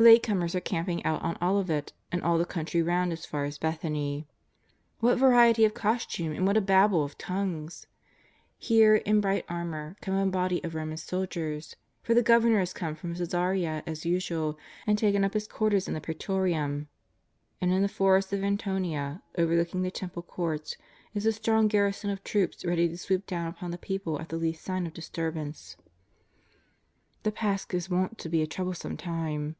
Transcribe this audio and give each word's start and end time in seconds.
Late 0.00 0.22
comers 0.22 0.54
are 0.54 0.60
camping 0.60 1.04
out 1.04 1.20
on 1.20 1.36
Olivet 1.42 1.92
and 2.10 2.22
all 2.22 2.38
the 2.38 2.46
country 2.46 2.80
round 2.80 3.12
as 3.12 3.26
far 3.26 3.44
as 3.44 3.58
Bethany. 3.58 4.26
What 5.00 5.18
variety 5.18 5.66
of 5.66 5.74
costume, 5.74 6.32
and 6.32 6.46
what 6.46 6.56
a 6.56 6.62
Babel 6.62 7.04
of 7.04 7.18
tongues! 7.18 7.86
Here, 8.56 8.94
in 8.96 9.20
bright 9.20 9.44
armour, 9.46 9.96
come 10.00 10.14
a 10.14 10.24
body 10.24 10.64
of 10.64 10.74
Ro 10.74 10.86
man 10.86 10.96
soldiers, 10.96 11.76
for 12.02 12.14
the 12.14 12.22
Governor 12.22 12.60
has 12.60 12.72
come 12.72 12.94
from 12.94 13.14
Csesarea 13.16 13.82
as 13.86 14.06
usual 14.06 14.58
and 14.86 14.96
taken 14.96 15.22
up 15.22 15.34
his 15.34 15.46
quarters 15.46 15.86
in 15.86 15.92
the 15.92 16.00
PraDtorium. 16.00 16.86
And 17.60 17.70
in 17.70 17.82
the 17.82 17.86
fortress 17.86 18.32
of 18.32 18.42
Antonia, 18.42 19.22
overlooking 19.36 19.82
the 19.82 19.90
Temple 19.90 20.22
Courts, 20.22 20.78
is 21.12 21.26
a 21.26 21.32
strong 21.32 21.68
garrison 21.68 22.08
of 22.08 22.24
troops 22.24 22.64
ready 22.64 22.88
to 22.88 22.96
swoop 22.96 23.26
down 23.26 23.48
upon 23.48 23.70
the 23.70 23.76
people 23.76 24.18
at 24.18 24.30
the 24.30 24.38
least 24.38 24.64
sign 24.64 24.86
of 24.86 24.94
disturbance, 24.94 25.76
the 27.22 27.30
Pasch 27.30 27.74
is 27.74 27.90
wont 27.90 28.16
to 28.16 28.30
be 28.30 28.40
a 28.40 28.46
troublesome 28.46 28.96
time. 28.96 29.56